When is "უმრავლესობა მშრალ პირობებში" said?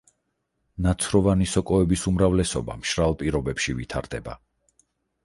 2.11-3.77